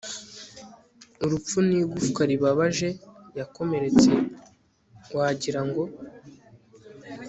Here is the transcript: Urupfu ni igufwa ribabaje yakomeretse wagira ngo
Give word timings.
Urupfu 1.23 1.57
ni 1.67 1.75
igufwa 1.83 2.21
ribabaje 2.31 2.89
yakomeretse 3.39 4.09
wagira 5.15 5.61
ngo 5.67 5.83